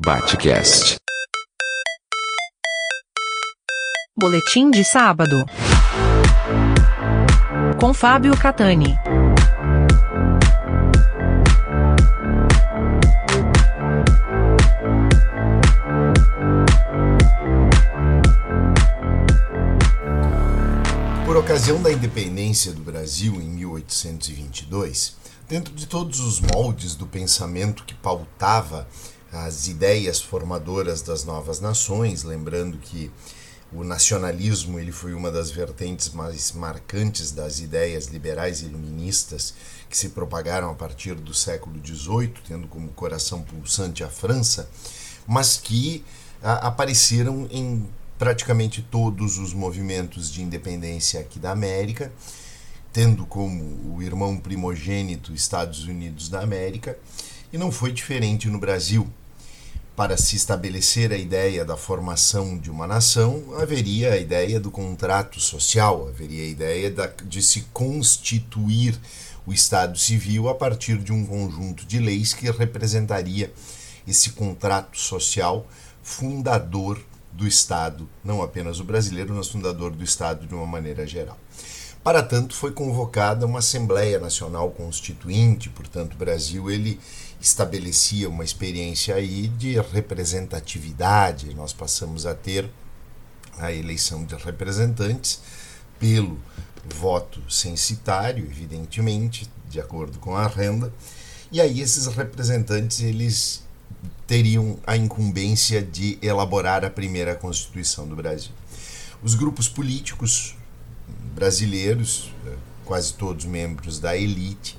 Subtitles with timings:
[0.00, 0.96] Batcast.
[4.16, 5.44] Boletim de sábado.
[7.80, 8.96] Com Fábio Catani.
[21.26, 25.16] Por ocasião da independência do Brasil em 1822,
[25.48, 28.86] dentro de todos os moldes do pensamento que pautava
[29.32, 33.10] as ideias formadoras das novas nações, lembrando que
[33.70, 39.52] o nacionalismo ele foi uma das vertentes mais marcantes das ideias liberais e iluministas
[39.90, 44.70] que se propagaram a partir do século XVIII, tendo como coração pulsante a França,
[45.26, 46.02] mas que
[46.42, 47.86] a, apareceram em
[48.18, 52.10] praticamente todos os movimentos de independência aqui da América,
[52.90, 56.98] tendo como o irmão primogênito Estados Unidos da América,
[57.52, 59.06] e não foi diferente no Brasil.
[59.98, 65.40] Para se estabelecer a ideia da formação de uma nação, haveria a ideia do contrato
[65.40, 68.96] social, haveria a ideia da, de se constituir
[69.44, 73.52] o Estado Civil a partir de um conjunto de leis que representaria
[74.06, 75.66] esse contrato social
[76.00, 81.36] fundador do Estado, não apenas o brasileiro, mas fundador do Estado de uma maneira geral.
[82.04, 87.00] Para tanto, foi convocada uma Assembleia Nacional Constituinte, portanto, o Brasil ele
[87.40, 91.54] estabelecia uma experiência aí de representatividade.
[91.54, 92.68] Nós passamos a ter
[93.58, 95.40] a eleição de representantes
[95.98, 96.38] pelo
[96.94, 100.92] voto censitário, evidentemente, de acordo com a renda.
[101.50, 103.62] E aí esses representantes eles
[104.26, 108.52] teriam a incumbência de elaborar a primeira Constituição do Brasil.
[109.22, 110.54] Os grupos políticos
[111.34, 112.30] brasileiros,
[112.84, 114.76] quase todos membros da elite,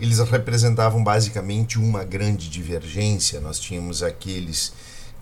[0.00, 3.40] eles representavam basicamente uma grande divergência.
[3.40, 4.72] Nós tínhamos aqueles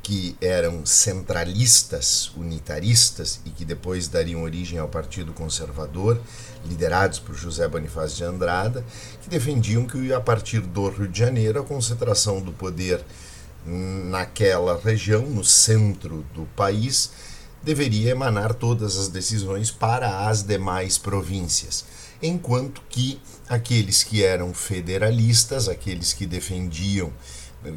[0.02, 6.20] que eram centralistas, unitaristas e que depois dariam origem ao Partido Conservador,
[6.66, 8.84] liderados por José Bonifácio de Andrada,
[9.22, 13.04] que defendiam que a partir do Rio de Janeiro a concentração do poder
[13.64, 17.12] naquela região, no centro do país,
[17.62, 21.84] deveria emanar todas as decisões para as demais províncias
[22.22, 27.12] enquanto que aqueles que eram federalistas, aqueles que defendiam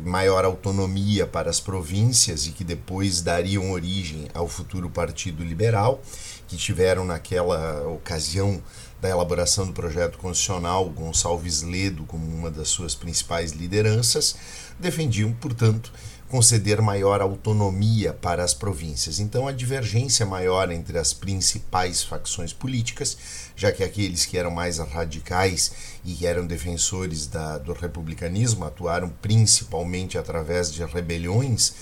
[0.03, 6.01] maior autonomia para as províncias e que depois dariam origem ao futuro Partido Liberal,
[6.47, 8.61] que tiveram naquela ocasião
[9.01, 14.35] da elaboração do projeto constitucional Gonçalves Ledo como uma das suas principais lideranças,
[14.79, 15.91] defendiam, portanto,
[16.29, 19.19] conceder maior autonomia para as províncias.
[19.19, 23.17] Então, a divergência maior entre as principais facções políticas,
[23.55, 25.71] já que aqueles que eram mais radicais
[26.03, 31.73] e que eram defensores da, do republicanismo atuaram principalmente através de rebeliões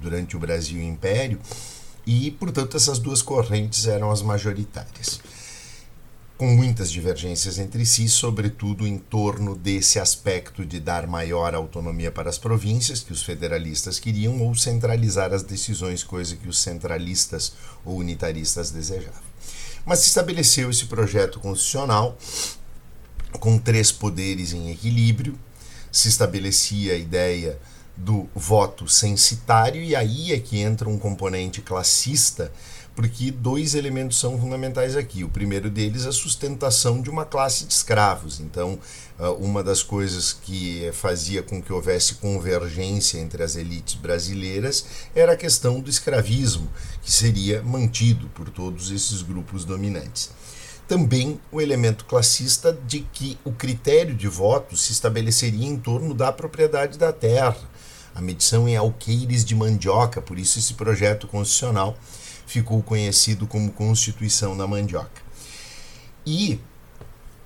[0.00, 1.38] durante o Brasil Império,
[2.06, 5.20] e, portanto, essas duas correntes eram as majoritárias
[6.40, 12.30] com muitas divergências entre si, sobretudo em torno desse aspecto de dar maior autonomia para
[12.30, 17.52] as províncias, que os federalistas queriam, ou centralizar as decisões, coisa que os centralistas
[17.84, 19.20] ou unitaristas desejavam.
[19.84, 22.16] Mas se estabeleceu esse projeto constitucional
[23.38, 25.38] com três poderes em equilíbrio,
[25.92, 27.58] se estabelecia a ideia
[27.94, 32.50] do voto censitário, e aí é que entra um componente classista
[32.94, 35.24] porque dois elementos são fundamentais aqui.
[35.24, 38.40] O primeiro deles é a sustentação de uma classe de escravos.
[38.40, 38.78] Então,
[39.18, 44.84] ah, uma das coisas que fazia com que houvesse convergência entre as elites brasileiras
[45.14, 46.68] era a questão do escravismo,
[47.02, 50.30] que seria mantido por todos esses grupos dominantes
[50.90, 56.32] também o elemento classista de que o critério de voto se estabeleceria em torno da
[56.32, 57.56] propriedade da terra,
[58.12, 61.96] a medição em alqueires de mandioca, por isso esse projeto constitucional
[62.50, 65.22] ficou conhecido como Constituição da Mandioca.
[66.26, 66.58] E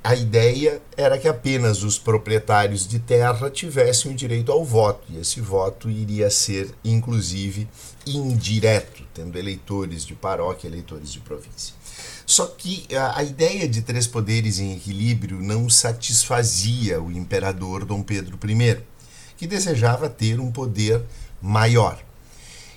[0.03, 5.19] a ideia era que apenas os proprietários de terra tivessem o direito ao voto, e
[5.19, 7.68] esse voto iria ser, inclusive,
[8.06, 11.74] indireto, tendo eleitores de paróquia, eleitores de província.
[12.24, 18.39] Só que a, ideia de três poderes em equilíbrio não satisfazia o imperador Dom Pedro
[18.42, 18.80] I,
[19.36, 21.03] que desejava ter um poder
[21.42, 22.03] maior.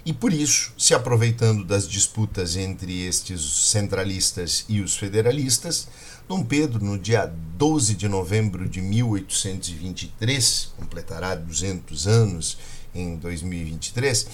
[0.08, 5.90] E por isso, se aproveitando das disputas entre estes centralistas e os federalistas,
[6.30, 7.26] Dom Pedro, no dia
[7.58, 12.58] 12 de novembro de 1823, completará 200 anos
[12.96, 14.30] em 2023,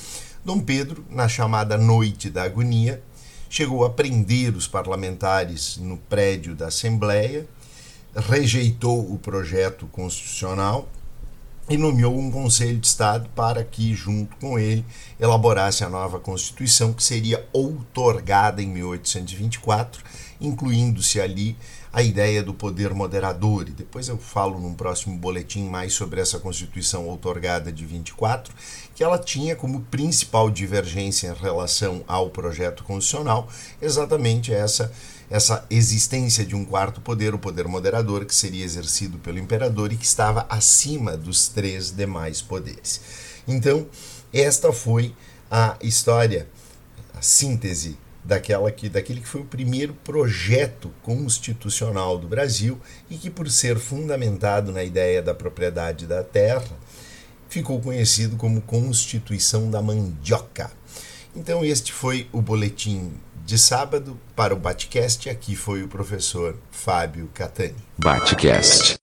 [0.46, 3.02] Dom Pedro, na chamada Noite da Agonia,
[3.50, 7.48] chegou a prender os parlamentares no prédio da Assembleia,
[8.16, 10.88] rejeitou o projeto constitucional
[11.70, 14.86] e nomeou um Conselho de Estado para que, junto com ele,
[15.20, 20.04] elaborasse a nova Constituição, que seria outorgada em 1824,
[20.42, 21.56] incluindo-se ali
[21.94, 23.70] a ideia do poder moderador.
[23.70, 28.54] E depois eu falo num próximo boletim mais sobre essa Constituição outorgada de 24,
[28.94, 33.48] que ela tinha como principal divergência em relação ao projeto constitucional
[33.82, 34.92] exatamente essa
[35.34, 39.98] essa existência de um quarto poder, o poder moderador, que seria exercido pelo imperador e
[39.98, 43.02] que estava acima dos três demais poderes.
[43.48, 43.88] Então,
[44.32, 45.12] esta foi
[45.50, 46.48] a história,
[47.16, 53.32] a síntese daquela que, daquele que foi o primeiro projeto constitucional do Brasil e que,
[53.32, 56.78] por ser fundamentado na ideia da propriedade da terra,
[57.50, 60.72] ficou conhecido como Constituição da Mandioca.
[61.36, 63.14] Então, este foi o boletim
[63.46, 65.30] de sábado para o Batcast.
[65.30, 67.76] Aqui foi o professor Fábio Catani.
[67.98, 68.92] Batcast.